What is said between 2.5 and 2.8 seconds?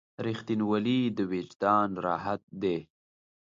دی.